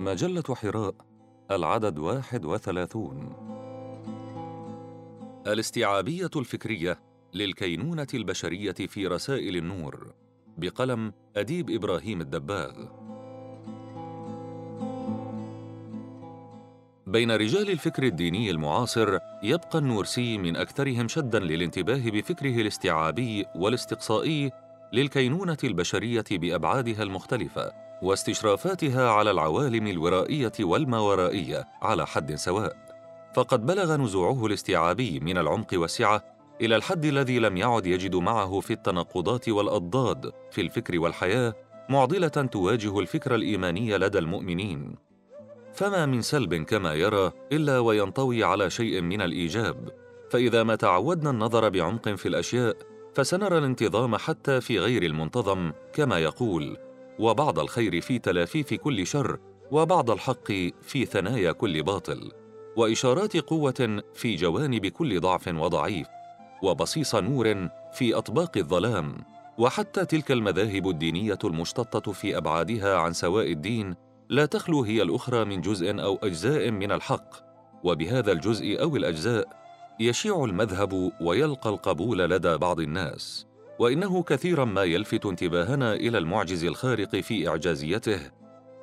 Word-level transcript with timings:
مجلة 0.00 0.42
حراء 0.54 0.94
العدد 1.50 1.98
واحد 1.98 2.44
وثلاثون. 2.44 3.32
الاستيعابية 5.46 6.30
الفكرية 6.36 7.00
للكينونة 7.34 8.06
البشرية 8.14 8.72
في 8.72 9.06
رسائل 9.06 9.56
النور 9.56 10.14
بقلم 10.58 11.12
أديب 11.36 11.70
إبراهيم 11.70 12.20
الدباغ. 12.20 12.72
بين 17.06 17.30
رجال 17.30 17.70
الفكر 17.70 18.02
الديني 18.02 18.50
المعاصر 18.50 19.18
يبقى 19.42 19.78
النورسي 19.78 20.38
من 20.38 20.56
أكثرهم 20.56 21.08
شداً 21.08 21.38
للانتباه 21.38 22.10
بفكره 22.10 22.60
الاستيعابي 22.60 23.44
والاستقصائي 23.56 24.50
للكينونة 24.92 25.58
البشرية 25.64 26.24
بأبعادها 26.30 27.02
المختلفة. 27.02 27.79
واستشرافاتها 28.02 29.10
على 29.10 29.30
العوالم 29.30 29.86
الورائية 29.86 30.52
والماورائية 30.60 31.68
على 31.82 32.06
حد 32.06 32.34
سواء. 32.34 32.76
فقد 33.34 33.66
بلغ 33.66 33.96
نزوعه 33.96 34.46
الاستيعابي 34.46 35.20
من 35.20 35.38
العمق 35.38 35.68
والسعة 35.72 36.24
إلى 36.60 36.76
الحد 36.76 37.04
الذي 37.04 37.38
لم 37.38 37.56
يعد 37.56 37.86
يجد 37.86 38.16
معه 38.16 38.60
في 38.60 38.72
التناقضات 38.72 39.48
والأضداد 39.48 40.32
في 40.50 40.60
الفكر 40.60 40.98
والحياة 40.98 41.54
معضلة 41.88 42.28
تواجه 42.28 42.98
الفكر 42.98 43.34
الإيماني 43.34 43.98
لدى 43.98 44.18
المؤمنين. 44.18 44.94
فما 45.74 46.06
من 46.06 46.22
سلب 46.22 46.54
كما 46.54 46.94
يرى 46.94 47.32
إلا 47.52 47.78
وينطوي 47.78 48.44
على 48.44 48.70
شيء 48.70 49.00
من 49.00 49.22
الإيجاب. 49.22 49.88
فإذا 50.30 50.62
ما 50.62 50.74
تعودنا 50.74 51.30
النظر 51.30 51.68
بعمق 51.68 52.08
في 52.08 52.28
الأشياء 52.28 52.76
فسنرى 53.14 53.58
الانتظام 53.58 54.16
حتى 54.16 54.60
في 54.60 54.78
غير 54.78 55.02
المنتظم 55.02 55.72
كما 55.92 56.18
يقول 56.18 56.76
وبعض 57.20 57.58
الخير 57.58 58.00
في 58.00 58.18
تلافيف 58.18 58.74
كل 58.74 59.06
شر 59.06 59.38
وبعض 59.70 60.10
الحق 60.10 60.52
في 60.82 61.04
ثنايا 61.04 61.52
كل 61.52 61.82
باطل 61.82 62.32
وإشارات 62.76 63.36
قوة 63.36 64.02
في 64.14 64.36
جوانب 64.36 64.86
كل 64.86 65.20
ضعف 65.20 65.48
وضعيف 65.48 66.06
وبصيص 66.62 67.14
نور 67.14 67.68
في 67.92 68.14
أطباق 68.14 68.56
الظلام 68.56 69.16
وحتى 69.58 70.04
تلك 70.04 70.32
المذاهب 70.32 70.88
الدينية 70.88 71.38
المشتته 71.44 72.12
في 72.12 72.36
أبعادها 72.36 72.96
عن 72.96 73.12
سواء 73.12 73.52
الدين 73.52 73.94
لا 74.28 74.46
تخلو 74.46 74.82
هي 74.82 75.02
الأخرى 75.02 75.44
من 75.44 75.60
جزء 75.60 76.02
أو 76.02 76.18
أجزاء 76.22 76.70
من 76.70 76.92
الحق 76.92 77.34
وبهذا 77.84 78.32
الجزء 78.32 78.82
أو 78.82 78.96
الأجزاء 78.96 79.48
يشيع 80.00 80.44
المذهب 80.44 81.12
ويلقى 81.20 81.70
القبول 81.70 82.18
لدى 82.18 82.56
بعض 82.56 82.80
الناس. 82.80 83.46
وإنه 83.80 84.22
كثيرا 84.22 84.64
ما 84.64 84.84
يلفت 84.84 85.26
انتباهنا 85.26 85.94
إلى 85.94 86.18
المعجز 86.18 86.64
الخارق 86.64 87.16
في 87.16 87.48
إعجازيته 87.48 88.20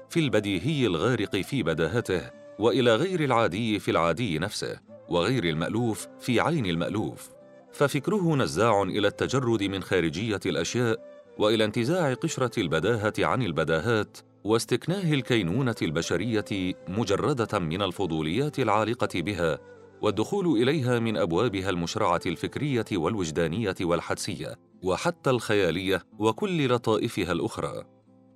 في 0.10 0.20
البديهي 0.20 0.88
الغارق 0.88 1.36
في 1.36 1.64
بداهته 1.64 2.22
وإلى 2.60 2.96
غير 2.96 3.24
العادي 3.24 3.80
في 3.80 3.92
العادي 3.92 4.40
نفسه 4.40 4.80
وغير 5.10 5.44
المألوف 5.44 6.08
في 6.20 6.40
عين 6.40 6.66
المألوف. 6.66 7.30
ففكره 7.74 8.36
نزاع 8.36 8.84
إلى 8.84 9.08
التجرد 9.08 9.64
من 9.64 9.84
خارجية 9.84 10.40
الأشياء 10.46 11.00
وإلى 11.38 11.66
انتزاع 11.66 12.14
قشرة 12.14 12.60
البداهة 12.60 13.14
عن 13.20 13.42
البداهات 13.42 14.18
واستكناه 14.44 15.14
الكينونة 15.14 15.76
البشرية 15.82 16.76
مجردة 16.88 17.60
من 17.60 17.82
الفضوليات 17.82 18.60
العالقة 18.60 19.22
بها 19.22 19.60
والدخول 20.02 20.62
إليها 20.62 21.00
من 21.00 21.18
أبوابها 21.18 21.70
المشرعة 21.70 22.22
الفكرية 22.26 22.86
والوجدانية 22.94 23.76
والحدسية. 23.82 24.67
وحتى 24.84 25.30
الخيالية 25.30 26.04
وكل 26.20 26.74
لطائفها 26.74 27.32
الأخرى. 27.32 27.84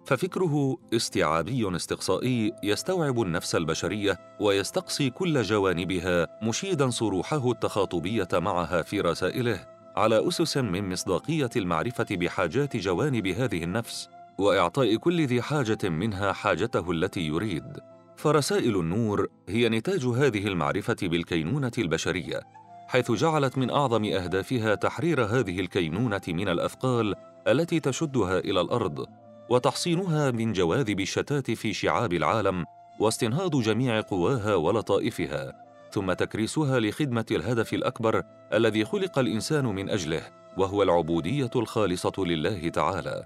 ففكره 0.06 0.78
استيعابي 0.94 1.76
استقصائي 1.76 2.52
يستوعب 2.64 3.22
النفس 3.22 3.56
البشرية 3.56 4.20
ويستقصي 4.40 5.10
كل 5.10 5.42
جوانبها 5.42 6.28
مشيدا 6.44 6.90
صروحه 6.90 7.52
التخاطبية 7.52 8.28
معها 8.34 8.82
في 8.82 9.02
رسائله 9.02 9.68
على 9.96 10.28
أسس 10.28 10.58
من 10.58 10.90
مصداقية 10.90 11.50
المعرفة 11.56 12.06
بحاجات 12.12 12.78
جوانب 12.78 13.28
هذه 13.28 13.64
النفس 13.64 14.10
وإعطاء 14.38 14.96
كل 14.96 15.26
ذي 15.26 15.42
حاجة 15.42 15.90
منها 15.90 16.34
حاجته 16.34 16.92
التي 16.92 17.22
يريد. 17.22 17.78
فرسائل 18.18 18.80
النور 18.80 19.28
هي 19.50 19.70
نتاج 19.70 20.06
هذه 20.06 20.48
المعرفة 20.48 20.96
بالكينونة 21.02 21.72
البشرية. 21.78 22.42
حيث 22.92 23.12
جعلت 23.12 23.58
من 23.58 23.70
أعظم 23.70 24.06
أهدافها 24.06 24.76
تحرير 24.76 25.24
هذه 25.24 25.60
الكينونة 25.60 26.22
من 26.28 26.50
الأثقال 26.50 27.16
التي 27.48 27.80
تشدها 27.80 28.40
إلى 28.40 28.62
الأرض 28.62 29.06
وتحصينها 29.50 30.32
من 30.32 30.54
جواذب 30.54 31.00
الشتات 31.00 31.52
في 31.52 31.74
شعاب 31.74 32.14
العالم 32.14 32.66
واستنهاض 33.00 33.62
جميع 33.62 34.02
قواها 34.02 34.56
ولطائفها 34.56 35.54
ثم 35.92 36.14
تكريسها 36.14 36.80
لخدمة 36.80 37.26
الهدف 37.32 37.74
الأكبر 37.74 38.24
الذي 38.54 38.86
خلق 38.86 39.20
الإنسان 39.20 39.66
من 39.66 39.90
أجله 39.90 40.24
وهو 40.58 40.84
العبودية 40.84 41.52
الخالصة 41.56 42.14
لله 42.18 42.70
تعالى. 42.70 43.26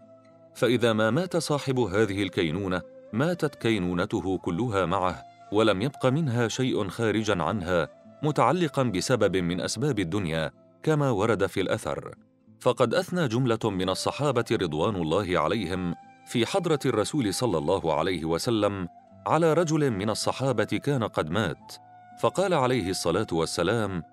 فإذا 0.54 0.94
ما 0.94 1.12
مات 1.12 1.38
صاحب 1.38 1.80
هذه 1.80 2.24
الكينونة 2.24 2.82
ماتت 3.14 3.56
كينونته 3.56 4.38
كلها 4.38 4.86
معه 4.86 5.24
ولم 5.52 5.82
يبق 5.82 6.06
منها 6.06 6.48
شيء 6.48 6.88
خارجا 6.88 7.44
عنها 7.44 8.05
متعلقا 8.26 8.84
بسبب 8.84 9.38
من 9.38 9.62
أسباب 9.62 10.00
الدنيا 10.00 10.52
كما 10.84 11.10
ورد 11.12 11.46
في 11.46 11.62
الأثر. 11.62 12.16
فقد 12.60 12.94
أثنى 12.94 13.28
جملة 13.28 13.60
من 13.64 13.90
الصحابة 13.90 14.46
رضوان 14.52 14.96
الله 14.96 15.40
عليهم 15.40 15.96
في 16.28 16.46
حضرة 16.46 16.80
الرسول 16.86 17.34
صلى 17.34 17.58
الله 17.58 17.94
عليه 17.94 18.26
وسلم 18.26 18.88
على 19.28 19.54
رجل 19.54 19.92
من 19.92 20.10
الصحابة 20.10 20.64
كان 20.64 21.04
قد 21.04 21.30
مات. 21.30 21.74
فقال 22.22 22.54
عليه 22.54 22.90
الصلاة 22.90 23.28
والسلام 23.32 24.04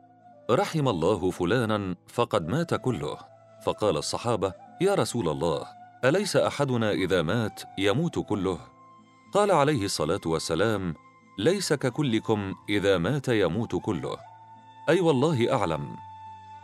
رحم 0.51 0.89
الله 0.89 1.31
فلانا 1.31 1.97
فقد 2.09 2.49
مات 2.49 2.75
كله. 2.75 3.19
فقال 3.67 3.97
الصحابة 3.97 4.53
يا 4.81 4.95
رسول 4.95 5.29
الله 5.29 5.67
أليس 6.05 6.37
أحدنا 6.37 6.91
إذا 6.91 7.23
مات 7.23 7.63
يموت 7.79 8.19
كله؟ 8.19 8.59
قال 9.35 9.51
عليه 9.51 9.85
الصلاة 9.85 10.21
والسلام 10.27 10.95
ليس 11.43 11.73
ككلكم 11.73 12.55
إذا 12.69 12.99
مات 12.99 13.29
يموت 13.29 13.77
كله. 13.77 14.17
أي 14.89 15.01
والله 15.01 15.53
أعلم 15.53 15.97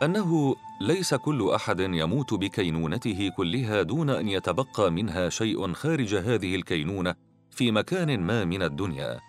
أنه 0.03 0.55
ليس 0.81 1.13
كل 1.13 1.49
أحد 1.55 1.79
يموت 1.79 2.33
بكينونته 2.33 3.31
كلها 3.37 3.81
دون 3.81 4.09
أن 4.09 4.27
يتبقى 4.29 4.91
منها 4.91 5.29
شيء 5.29 5.73
خارج 5.73 6.15
هذه 6.15 6.55
الكينونة 6.55 7.15
في 7.51 7.71
مكان 7.71 8.19
ما 8.19 8.45
من 8.45 8.63
الدنيا. 8.63 9.19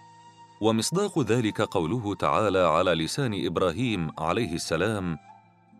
ومصداق 0.61 1.19
ذلك 1.19 1.61
قوله 1.61 2.15
تعالى 2.15 2.59
على 2.59 2.95
لسان 2.95 3.47
إبراهيم 3.47 4.11
عليه 4.19 4.55
السلام 4.55 5.19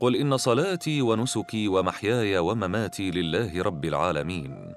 قل 0.01 0.17
إن 0.17 0.37
صلاتي 0.37 1.03
ونسكي 1.03 1.69
ومحياي 1.69 2.39
ومماتي 2.39 3.11
لله 3.11 3.63
رب 3.63 3.85
العالمين 3.85 4.75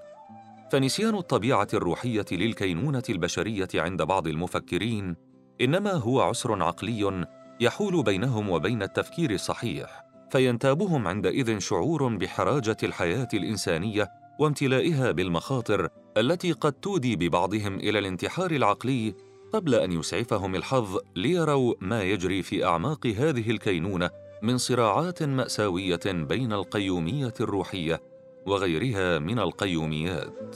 فنسيان 0.73 1.15
الطبيعة 1.15 1.67
الروحية 1.73 2.25
للكينونة 2.31 3.03
البشرية 3.09 3.67
عند 3.75 4.01
بعض 4.01 4.27
المفكرين 4.27 5.15
إنما 5.61 5.91
هو 5.91 6.21
عسر 6.21 6.63
عقلي 6.63 7.25
يحول 7.59 8.03
بينهم 8.03 8.49
وبين 8.49 8.83
التفكير 8.83 9.31
الصحيح 9.31 10.05
فينتابهم 10.31 11.07
عندئذ 11.07 11.59
شعور 11.59 12.15
بحراجة 12.15 12.77
الحياة 12.83 13.27
الإنسانية 13.33 14.11
وامتلائها 14.39 15.11
بالمخاطر 15.11 15.89
التي 16.17 16.51
قد 16.51 16.73
تودي 16.73 17.15
ببعضهم 17.15 17.75
إلى 17.75 17.99
الانتحار 17.99 18.51
العقلي 18.51 19.15
قبل 19.53 19.75
أن 19.75 19.91
يسعفهم 19.91 20.55
الحظ 20.55 20.97
ليروا 21.15 21.73
ما 21.81 22.03
يجري 22.03 22.43
في 22.43 22.65
أعماق 22.65 23.07
هذه 23.07 23.51
الكينونة 23.51 24.09
من 24.41 24.57
صراعات 24.57 25.23
مأساوية 25.23 26.05
بين 26.05 26.53
القيومية 26.53 27.33
الروحية 27.41 28.12
وغيرها 28.45 29.19
من 29.19 29.39
القيوميات. 29.39 30.55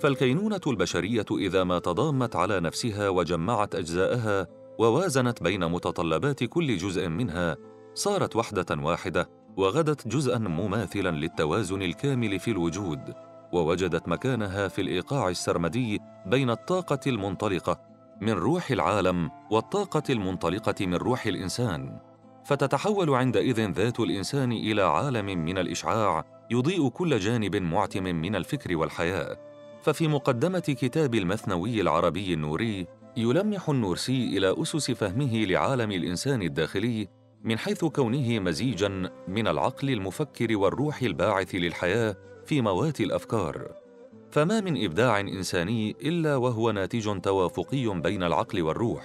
فالكينونة 0.00 0.60
البشرية 0.66 1.26
إذا 1.30 1.64
ما 1.64 1.78
تضامت 1.78 2.36
على 2.36 2.60
نفسها 2.60 3.08
وجمعت 3.08 3.74
أجزاءها 3.74 4.46
ووازنت 4.78 5.42
بين 5.42 5.70
متطلبات 5.70 6.44
كل 6.44 6.76
جزء 6.76 7.08
منها 7.08 7.56
صارت 7.94 8.36
وحدة 8.36 8.66
واحدة 8.70 9.28
وغدت 9.56 10.08
جزءا 10.08 10.38
مماثلا 10.38 11.10
للتوازن 11.10 11.82
الكامل 11.82 12.38
في 12.38 12.50
الوجود 12.50 13.14
ووجدت 13.52 14.08
مكانها 14.08 14.68
في 14.68 14.82
الإيقاع 14.82 15.28
السرمدي 15.28 16.00
بين 16.26 16.50
الطاقة 16.50 17.00
المنطلقة 17.06 17.95
من 18.20 18.32
روح 18.32 18.70
العالم 18.70 19.30
والطاقة 19.50 20.02
المنطلقة 20.10 20.86
من 20.86 20.94
روح 20.94 21.26
الإنسان 21.26 21.98
فتتحول 22.44 23.10
عندئذ 23.10 23.70
ذات 23.70 24.00
الإنسان 24.00 24.52
إلى 24.52 24.82
عالم 24.82 25.26
من 25.26 25.58
الإشعاع 25.58 26.24
يضيء 26.50 26.88
كل 26.88 27.18
جانب 27.18 27.56
معتم 27.56 28.02
من 28.02 28.36
الفكر 28.36 28.76
والحياة. 28.76 29.36
ففي 29.82 30.08
مقدمة 30.08 30.58
كتاب 30.58 31.14
المثنوي 31.14 31.80
العربي 31.80 32.34
النوري 32.34 32.86
يلمح 33.16 33.68
النورسي 33.68 34.38
إلى 34.38 34.62
أسس 34.62 34.90
فهمه 34.90 35.44
لعالم 35.44 35.92
الإنسان 35.92 36.42
الداخلي 36.42 37.08
من 37.44 37.58
حيث 37.58 37.84
كونه 37.84 38.38
مزيجا 38.38 39.10
من 39.28 39.48
العقل 39.48 39.90
المفكر 39.90 40.56
والروح 40.56 41.02
الباعث 41.02 41.54
للحياة 41.54 42.16
في 42.46 42.60
موات 42.60 43.00
الأفكار. 43.00 43.85
فما 44.30 44.60
من 44.60 44.84
إبداع 44.84 45.20
إنساني 45.20 45.96
إلا 46.02 46.36
وهو 46.36 46.70
ناتج 46.70 47.20
توافقي 47.20 48.00
بين 48.00 48.22
العقل 48.22 48.62
والروح. 48.62 49.04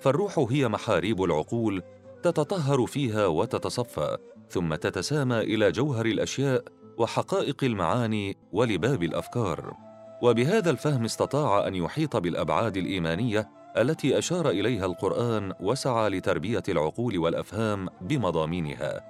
فالروح 0.00 0.46
هي 0.50 0.68
محاريب 0.68 1.22
العقول 1.22 1.82
تتطهر 2.22 2.86
فيها 2.86 3.26
وتتصفى 3.26 4.16
ثم 4.50 4.74
تتسامى 4.74 5.40
إلى 5.40 5.72
جوهر 5.72 6.06
الأشياء 6.06 6.64
وحقائق 6.98 7.64
المعاني 7.64 8.36
ولباب 8.52 9.02
الأفكار. 9.02 9.74
وبهذا 10.22 10.70
الفهم 10.70 11.04
استطاع 11.04 11.68
أن 11.68 11.74
يحيط 11.74 12.16
بالأبعاد 12.16 12.76
الإيمانية 12.76 13.48
التي 13.76 14.18
أشار 14.18 14.50
إليها 14.50 14.86
القرآن 14.86 15.52
وسعى 15.60 16.08
لتربية 16.08 16.62
العقول 16.68 17.18
والأفهام 17.18 17.88
بمضامينها. 18.00 19.00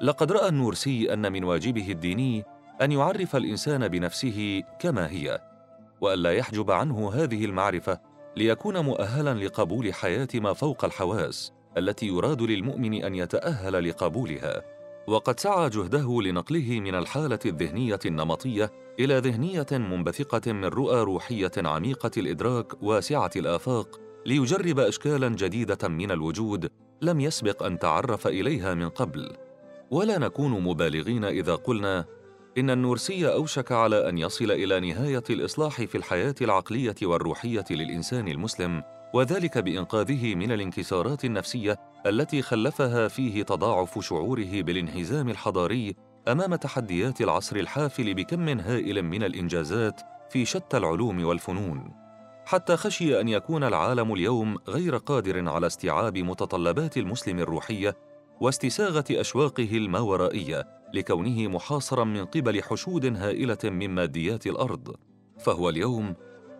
لقد 0.00 0.32
رأى 0.32 0.48
النورسي 0.48 1.12
أن 1.12 1.32
من 1.32 1.44
واجبه 1.44 1.90
الديني 1.90 2.44
أن 2.82 2.92
يعرف 2.92 3.36
الإنسان 3.36 3.88
بنفسه 3.88 4.62
كما 4.80 5.10
هي 5.10 5.40
والا 6.00 6.32
يحجب 6.32 6.70
عنه 6.70 7.12
هذه 7.14 7.44
المعرفة 7.44 8.00
ليكون 8.36 8.78
مؤهلا 8.78 9.34
لقبول 9.34 9.94
حياة 9.94 10.28
ما 10.34 10.52
فوق 10.52 10.84
الحواس 10.84 11.52
التي 11.76 12.06
يراد 12.06 12.42
للمؤمن 12.42 13.04
أن 13.04 13.14
يتأهل 13.14 13.88
لقبولها. 13.88 14.62
وقد 15.08 15.40
سعى 15.40 15.70
جهده 15.70 16.22
لنقله 16.22 16.80
من 16.80 16.94
الحالة 16.94 17.38
الذهنية 17.46 17.98
النمطية 18.06 18.72
إلى 19.00 19.18
ذهنية 19.18 19.66
منبثقة 19.72 20.52
من 20.52 20.64
رؤى 20.64 21.02
روحية 21.02 21.52
عميقة 21.56 22.10
الإدراك 22.16 22.82
واسعة 22.82 23.30
الآفاق 23.36 24.00
ليجرب 24.26 24.78
اشكالا 24.78 25.28
جديدة 25.28 25.88
من 25.88 26.10
الوجود 26.10 26.70
لم 27.02 27.20
يسبق 27.20 27.62
أن 27.62 27.78
تعرف 27.78 28.26
إليها 28.26 28.74
من 28.74 28.88
قبل. 28.88 29.36
ولا 29.90 30.18
نكون 30.18 30.50
مبالغين 30.50 31.24
إذا 31.24 31.54
قلنا 31.54 32.04
إن 32.58 32.70
النورسي 32.70 33.32
أوشك 33.32 33.72
على 33.72 34.08
أن 34.08 34.18
يصل 34.18 34.50
إلى 34.50 34.80
نهاية 34.80 35.22
الإصلاح 35.30 35.82
في 35.82 35.94
الحياة 35.94 36.34
العقلية 36.40 36.94
والروحية 37.02 37.64
للإنسان 37.70 38.28
المسلم 38.28 38.82
وذلك 39.14 39.58
بإنقاذه 39.58 40.34
من 40.34 40.52
الانكسارات 40.52 41.24
النفسية 41.24 41.76
التي 42.06 42.42
خلفها 42.42 43.08
فيه 43.08 43.42
تضاعف 43.42 43.98
شعوره 43.98 44.62
بالانهزام 44.62 45.28
الحضاري 45.28 45.94
أمام 46.28 46.54
تحديات 46.54 47.20
العصر 47.20 47.56
الحافل 47.56 48.14
بكم 48.14 48.48
هائل 48.48 49.02
من 49.02 49.22
الإنجازات 49.22 50.00
في 50.30 50.44
شتى 50.44 50.76
العلوم 50.76 51.24
والفنون. 51.24 51.92
حتى 52.46 52.76
خشي 52.76 53.20
أن 53.20 53.28
يكون 53.28 53.64
العالم 53.64 54.12
اليوم 54.12 54.56
غير 54.68 54.96
قادر 54.96 55.48
على 55.48 55.66
استيعاب 55.66 56.18
متطلبات 56.18 56.96
المسلم 56.96 57.38
الروحية 57.38 57.96
واستساغة 58.40 59.04
أشواقه 59.10 59.68
الماورائيه 59.72 60.77
لكونه 60.94 61.48
محاصرا 61.48 62.04
من 62.04 62.24
قبل 62.24 62.62
حشود 62.62 63.16
هائلة 63.16 63.58
من 63.64 63.90
ماديات 63.90 64.46
الأرض 64.46 64.96
فهو 65.38 65.68
اليوم 65.68 66.14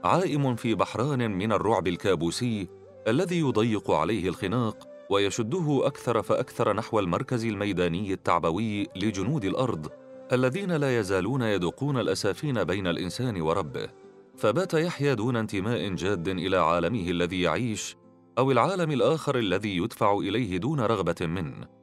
عائم 0.04 0.56
في 0.56 0.74
بحران 0.74 1.30
من 1.30 1.52
الرعب 1.52 1.88
الكابوسي 1.88 2.68
الذي 3.08 3.38
يضيق 3.40 3.90
عليه 3.90 4.28
الخناق 4.28 4.88
ويشده 5.10 5.86
أكثر 5.86 6.22
فأكثر 6.22 6.72
نحو 6.72 6.98
المركز 6.98 7.44
الميداني 7.44 8.12
التعبوي 8.12 8.86
لجنود 8.96 9.44
الأرض 9.44 9.90
الذين 10.32 10.72
لا 10.72 10.98
يزالون 10.98 11.42
يدقون 11.42 11.98
الأسافين 11.98 12.64
بين 12.64 12.86
الإنسان 12.86 13.40
وربه. 13.40 13.88
فبات 14.36 14.74
يحيا 14.74 15.14
دون 15.14 15.36
انتماء 15.36 15.88
جاد 15.88 16.28
إلى 16.28 16.56
عالمه 16.56 17.10
الذي 17.10 17.42
يعيش 17.42 17.96
أو 18.38 18.50
العالم 18.50 18.90
الآخر 18.90 19.38
الذي 19.38 19.76
يدفع 19.76 20.12
إليه 20.12 20.58
دون 20.58 20.80
رغبة 20.80 21.26
منه. 21.26 21.77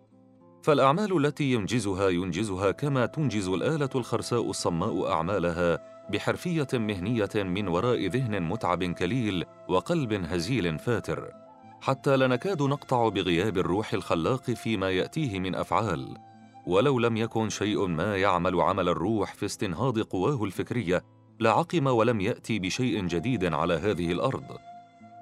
فالأعمال 0.66 1.26
التي 1.26 1.52
ينجزها 1.52 2.10
ينجزها 2.10 2.72
كما 2.72 3.06
تنجز 3.06 3.48
الآلة 3.48 3.90
الخرساء 3.96 4.50
الصماء 4.50 5.12
أعمالها 5.12 5.80
بحرفية 6.10 6.68
مهنية 6.74 7.30
من 7.36 7.68
وراء 7.68 8.08
ذهن 8.08 8.44
متعب 8.44 8.84
كليل 8.84 9.46
وقلب 9.70 10.14
هزيل 10.14 10.80
فاتر. 10.80 11.32
حتى 11.82 12.18
لا 12.18 12.28
نكاد 12.28 12.62
نقطع 12.62 13.10
بغياب 13.10 13.58
الروح 13.58 13.94
الخلاق 13.94 14.44
فيما 14.44 14.90
يأتيه 14.90 15.40
من 15.40 15.56
أفعال. 15.56 16.18
ولو 16.68 17.00
لم 17.00 17.18
يكن 17.18 17.50
شيء 17.50 17.88
ما 17.88 18.18
يعمل 18.18 18.62
عمل 18.62 18.90
الروح 18.90 19.34
في 19.34 19.46
استنهاض 19.46 20.00
قواه 20.00 20.44
الفكرية 20.44 21.04
لعقم 21.40 21.88
ولم 21.88 22.22
يأتي 22.22 22.60
بشيء 22.60 23.06
جديد 23.06 23.54
على 23.54 23.74
هذه 23.74 24.12
الأرض. 24.12 24.58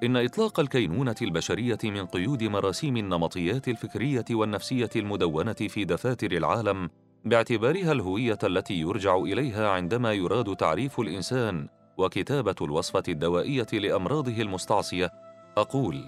إن 0.03 0.17
إطلاق 0.17 0.59
الكينونة 0.59 1.15
البشرية 1.21 1.77
من 1.83 2.05
قيود 2.05 2.43
مراسيم 2.43 2.97
النمطيات 2.97 3.67
الفكرية 3.67 4.25
والنفسية 4.31 4.89
المدونة 4.95 5.53
في 5.53 5.85
دفاتر 5.85 6.31
العالم 6.31 6.89
باعتبارها 7.25 7.91
الهوية 7.91 8.37
التي 8.43 8.73
يرجع 8.73 9.15
إليها 9.15 9.69
عندما 9.69 10.13
يراد 10.13 10.55
تعريف 10.55 10.99
الإنسان 10.99 11.67
وكتابة 11.97 12.55
الوصفة 12.61 13.03
الدوائية 13.07 13.67
لأمراضه 13.73 14.41
المستعصية. 14.41 15.11
أقول 15.57 16.03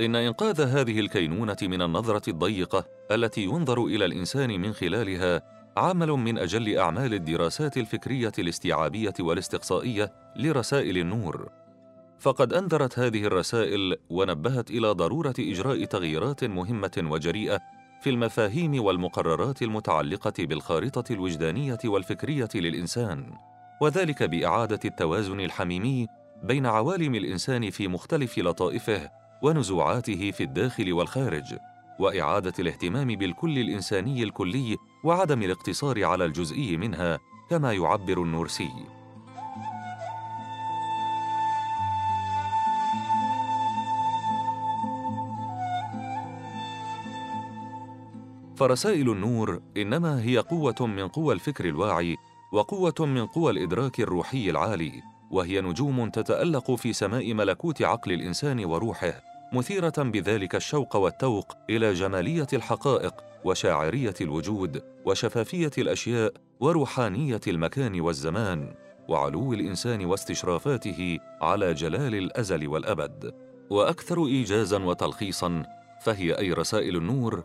إن 0.00 0.16
إنقاذ 0.16 0.60
هذه 0.60 1.00
الكينونة 1.00 1.56
من 1.62 1.82
النظرة 1.82 2.30
الضيقة 2.30 2.84
التي 3.10 3.44
ينظر 3.44 3.84
إلى 3.84 4.04
الإنسان 4.04 4.60
من 4.60 4.72
خلالها 4.72 5.42
عمل 5.76 6.08
من 6.08 6.38
أجل 6.38 6.78
أعمال 6.78 7.14
الدراسات 7.14 7.76
الفكرية 7.76 8.32
الاستيعابية 8.38 9.14
والاستقصائية 9.20 10.12
لرسائل 10.36 10.98
النور. 10.98 11.48
فقد 12.20 12.52
أنذرت 12.52 12.98
هذه 12.98 13.24
الرسائل 13.24 13.96
ونبهت 14.10 14.70
إلى 14.70 14.90
ضرورة 14.90 15.34
إجراء 15.38 15.84
تغييرات 15.84 16.44
مهمة 16.44 17.02
وجريئة 17.04 17.60
في 18.02 18.10
المفاهيم 18.10 18.84
والمقررات 18.84 19.62
المتعلقة 19.62 20.32
بالخارطة 20.38 21.12
الوجدانية 21.12 21.78
والفكرية 21.84 22.48
للإنسان 22.54 23.32
وذلك 23.80 24.22
بإعادة 24.22 24.80
التوازن 24.84 25.40
الحميمي 25.40 26.06
بين 26.42 26.66
عوالم 26.66 27.14
الإنسان 27.14 27.70
في 27.70 27.88
مختلف 27.88 28.38
لطائفه 28.38 29.10
ونزوعاته 29.42 30.30
في 30.30 30.42
الداخل 30.42 30.92
والخارج 30.92 31.54
وإعادة 31.98 32.52
الاهتمام 32.58 33.06
بالكل 33.08 33.58
الإنساني 33.58 34.22
الكلي 34.22 34.76
وعدم 35.04 35.42
الاقتصار 35.42 36.04
على 36.04 36.24
الجزئي 36.24 36.76
منها 36.76 37.18
كما 37.50 37.72
يعبر 37.72 38.22
النورسي. 38.22 38.97
فرسائل 48.58 49.10
النور 49.10 49.60
إنما 49.76 50.22
هي 50.22 50.38
قوة 50.38 50.86
من 50.86 51.08
قوى 51.08 51.34
الفكر 51.34 51.64
الواعي 51.64 52.16
وقوة 52.52 52.94
من 53.06 53.26
قوى 53.26 53.52
الإدراك 53.52 54.00
الروحي 54.00 54.50
العالي 54.50 54.92
وهي 55.30 55.60
نجوم 55.60 56.10
تتألق 56.10 56.74
في 56.74 56.92
سماء 56.92 57.34
ملكوت 57.34 57.82
عقل 57.82 58.12
الإنسان 58.12 58.64
وروحه 58.64 59.22
مثيرة 59.52 59.92
بذلك 59.98 60.54
الشوق 60.54 60.96
والتوق 60.96 61.52
إلى 61.70 61.92
جمالية 61.92 62.46
الحقائق 62.52 63.14
وشاعرية 63.44 64.14
الوجود 64.20 64.82
وشفافية 65.04 65.70
الأشياء 65.78 66.32
وروحانية 66.60 67.40
المكان 67.46 68.00
والزمان 68.00 68.74
وعلو 69.08 69.52
الإنسان 69.52 70.04
واستشرافاته 70.04 71.18
على 71.40 71.74
جلال 71.74 72.14
الأزل 72.14 72.68
والأبد. 72.68 73.34
وأكثر 73.70 74.26
ايجازا 74.26 74.78
وتلخيصا 74.78 75.62
فهي 76.02 76.38
أي 76.38 76.52
رسائل 76.52 76.96
النور 76.96 77.44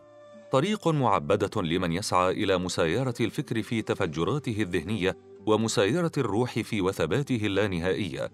طريق 0.54 0.88
معبدة 0.88 1.62
لمن 1.62 1.92
يسعى 1.92 2.30
إلى 2.30 2.58
مسايره 2.58 3.14
الفكر 3.20 3.62
في 3.62 3.82
تفجراته 3.82 4.56
الذهنية 4.62 5.16
ومسايره 5.46 6.12
الروح 6.18 6.58
في 6.60 6.80
وثباته 6.80 7.40
اللانهائية. 7.46 8.32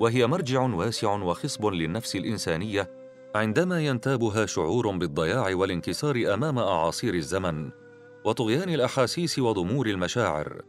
وهي 0.00 0.26
مرجع 0.26 0.60
واسع 0.60 1.12
وخصب 1.12 1.66
للنفس 1.66 2.16
الإنسانية 2.16 2.90
عندما 3.34 3.80
ينتابها 3.80 4.46
شعور 4.46 4.90
بالضياع 4.90 5.54
والانكسار 5.54 6.34
أمام 6.34 6.58
أعاصير 6.58 7.14
الزمن 7.14 7.70
وطغيان 8.24 8.68
الأحاسيس 8.68 9.38
وضمور 9.38 9.86
المشاعر 9.86 10.62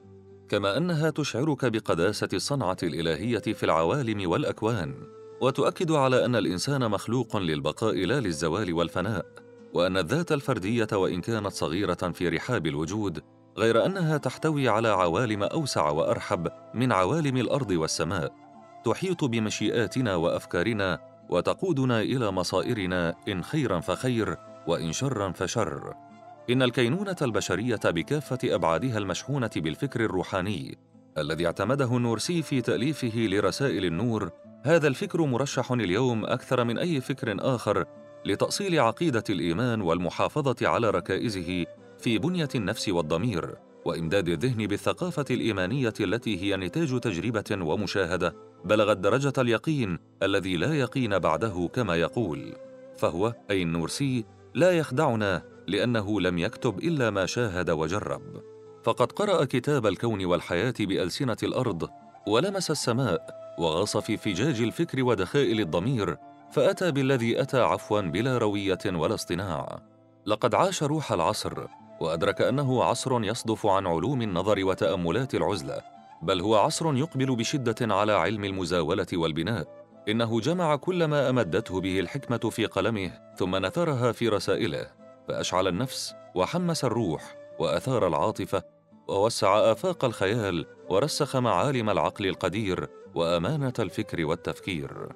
كما 0.49 0.77
أنها 0.77 1.09
تشعرك 1.09 1.65
بقداسة 1.65 2.29
الصنعة 2.33 2.77
الإلهية 2.83 3.39
في 3.39 3.63
العوالم 3.63 4.29
والأكوان 4.29 4.93
وتؤكد 5.41 5.91
على 5.91 6.25
أن 6.25 6.35
الإنسان 6.35 6.91
مخلوق 6.91 7.37
للبقاء 7.37 8.05
لا 8.05 8.19
للزوال 8.19 8.73
والفناء. 8.73 9.42
وأن 9.73 9.97
الذات 9.97 10.31
الفردية 10.31 10.87
وإن 10.93 11.21
كانت 11.21 11.51
صغيرة 11.51 11.93
في 11.93 12.29
رحاب 12.29 12.67
الوجود 12.67 13.23
غير 13.57 13.85
أنها 13.85 14.17
تحتوي 14.17 14.69
على 14.69 14.87
عوالم 14.87 15.43
أوسع 15.43 15.89
وأرحب 15.89 16.47
من 16.73 16.91
عوالم 16.91 17.37
الأرض 17.37 17.71
والسماء 17.71 18.33
تحيط 18.85 19.23
بمشيئاتنا 19.23 20.15
وأفكارنا 20.15 20.99
وتقودنا 21.29 22.01
إلى 22.01 22.31
مصائرنا 22.31 23.15
إن 23.27 23.43
خيرا 23.43 23.79
فخير 23.79 24.37
وإن 24.67 24.91
شرا 24.91 25.31
فشر. 25.31 25.93
إن 26.49 26.61
الكينونة 26.61 27.15
البشرية 27.21 27.79
بكافة 27.85 28.37
أبعادها 28.43 28.97
المشحونة 28.97 29.49
بالفكر 29.55 30.05
الروحاني 30.05 30.77
الذي 31.17 31.45
اعتمده 31.45 31.97
النورسي 31.97 32.41
في 32.41 32.61
تأليفه 32.61 33.11
لرسائل 33.15 33.85
النور 33.85 34.31
هذا 34.63 34.87
الفكر 34.87 35.21
مرشح 35.21 35.71
اليوم 35.71 36.25
أكثر 36.25 36.63
من 36.63 36.77
أي 36.77 37.01
فكر 37.01 37.35
آخر 37.39 37.85
لتأصيل 38.25 38.79
عقيدة 38.79 39.23
الإيمان 39.29 39.81
والمحافظة 39.81 40.67
على 40.67 40.89
ركائزه 40.89 41.65
في 41.99 42.17
بنية 42.17 42.49
النفس 42.55 42.89
والضمير 42.89 43.55
وإمداد 43.85 44.29
الذهن 44.29 44.67
بالثقافة 44.67 45.25
الإيمانية 45.31 45.93
التي 45.99 46.41
هي 46.41 46.57
نتاج 46.57 46.99
تجربة 46.99 47.65
ومشاهدة 47.65 48.35
بلغت 48.65 48.97
درجه 48.97 49.33
اليقين 49.37 49.99
الذي 50.23 50.57
لا 50.57 50.73
يقين 50.73 51.19
بعده 51.19 51.69
كما 51.73 51.95
يقول. 51.95 52.53
فهو 52.97 53.33
أي 53.51 53.61
النورسي 53.61 54.25
لا 54.53 54.71
يخدعنا 54.71 55.41
لأنه 55.67 56.21
لم 56.21 56.37
يكتب 56.37 56.79
إلا 56.79 57.09
ما 57.09 57.25
شاهد 57.25 57.69
وجرب. 57.69 58.21
فقد 58.83 59.11
قرأ 59.11 59.45
كتاب 59.45 59.87
الكون 59.87 60.25
والحياة 60.25 60.73
بألسنة 60.79 61.37
الأرض 61.43 61.89
ولمس 62.27 62.71
السماء 62.71 63.43
وغاص 63.57 63.97
في 63.97 64.17
فجاج 64.17 64.61
الفكر 64.61 65.03
ودخائل 65.03 65.59
الضمير 65.59 66.17
فأتى 66.53 66.91
بالذي 66.91 67.41
أتى 67.41 67.61
عفوا 67.61 68.01
بلا 68.01 68.37
روية 68.37 68.79
ولا 68.85 69.13
اصطناع. 69.13 69.79
لقد 70.25 70.55
عاش 70.55 70.83
روح 70.83 71.11
العصر 71.11 71.67
وأدرك 71.99 72.41
أنه 72.41 72.83
عصر 72.83 73.23
يصدف 73.23 73.65
عن 73.65 73.87
علوم 73.87 74.21
النظر 74.21 74.65
وتأملات 74.65 75.35
العزلة. 75.35 75.81
بل 76.21 76.41
هو 76.41 76.55
عصر 76.55 76.95
يقبل 76.95 77.35
بشدة 77.35 77.95
على 77.95 78.11
علم 78.11 78.43
المزاولة 78.45 79.07
والبناء. 79.13 79.67
إنه 80.09 80.39
جمع 80.39 80.75
كل 80.75 81.05
ما 81.05 81.29
أمدته 81.29 81.81
به 81.81 81.99
الحكمة 81.99 82.49
في 82.49 82.65
قلمه 82.65 83.11
ثم 83.37 83.55
نثرها 83.55 84.11
في 84.11 84.29
رسائله. 84.29 84.87
فأشعل 85.27 85.67
النفس 85.67 86.15
وحمس 86.35 86.85
الروح 86.85 87.35
وأثار 87.59 88.07
العاطفة 88.07 88.63
ووسع 89.07 89.71
آفاق 89.71 90.05
الخيال 90.05 90.65
ورسخ 90.89 91.35
معالم 91.35 91.89
العقل 91.89 92.25
القدير 92.25 92.89
وأمانة 93.15 93.73
الفكر 93.79 94.25
والتفكير. 94.25 95.09